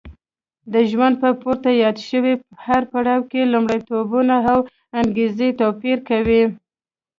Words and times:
د 0.73 0.75
ژوند 0.91 1.15
په 1.23 1.29
پورته 1.41 1.69
یاد 1.83 1.97
شوي 2.09 2.33
هر 2.65 2.81
پړاو 2.91 3.21
کې 3.31 3.51
لومړیتوبونه 3.53 4.35
او 4.51 4.59
انګېزه 4.99 5.47
توپیر 5.61 5.97
کوي. 6.09 6.43